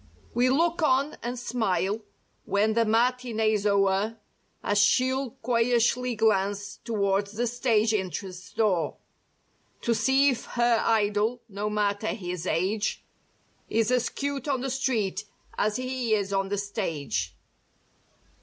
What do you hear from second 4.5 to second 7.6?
As she'll coyishly glance towards the